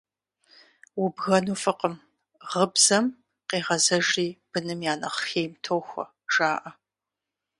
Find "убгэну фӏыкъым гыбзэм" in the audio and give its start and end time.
1.03-3.05